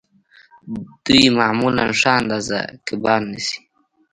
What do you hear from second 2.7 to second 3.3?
کبان